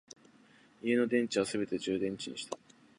[0.81, 2.57] 家の電池はすべて充電池にした